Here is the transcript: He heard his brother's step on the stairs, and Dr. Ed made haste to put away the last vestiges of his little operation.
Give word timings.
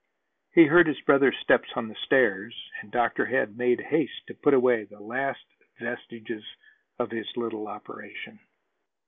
He 0.55 0.65
heard 0.65 0.87
his 0.87 0.99
brother's 1.01 1.37
step 1.37 1.63
on 1.75 1.87
the 1.87 1.93
stairs, 1.93 2.55
and 2.81 2.89
Dr. 2.91 3.27
Ed 3.27 3.55
made 3.55 3.79
haste 3.79 4.25
to 4.25 4.33
put 4.33 4.55
away 4.55 4.85
the 4.85 4.99
last 4.99 5.45
vestiges 5.79 6.43
of 6.97 7.11
his 7.11 7.29
little 7.37 7.67
operation. 7.67 8.39